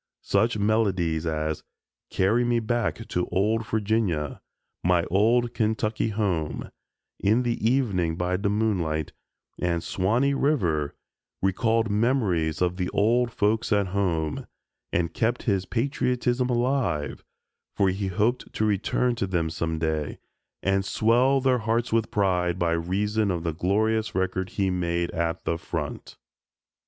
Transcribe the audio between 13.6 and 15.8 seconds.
at home," and kept his